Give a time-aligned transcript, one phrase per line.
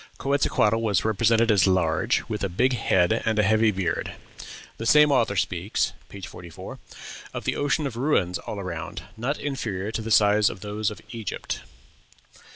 [0.17, 4.13] Quetzalcoatl was represented as large, "with a big head and a heavy beard."
[4.77, 6.79] The same author speaks (page 44)
[7.35, 11.61] of "the ocean of ruins all around, not inferior in size to those of Egypt."